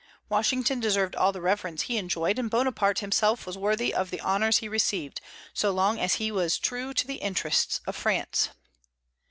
Washington 0.29 0.79
deserved 0.79 1.15
all 1.15 1.31
the 1.31 1.41
reverence 1.41 1.83
he 1.83 1.99
enjoyed; 1.99 2.39
and 2.39 2.49
Bonaparte 2.49 3.01
himself 3.01 3.45
was 3.45 3.55
worthy 3.55 3.93
of 3.93 4.09
the 4.09 4.19
honors 4.19 4.57
he 4.57 4.67
received, 4.67 5.21
so 5.53 5.69
long 5.69 5.99
as 5.99 6.15
he 6.15 6.31
was 6.31 6.57
true 6.57 6.91
to 6.91 7.05
the 7.05 7.17
interests 7.21 7.81
of 7.85 7.95
France. 7.95 8.49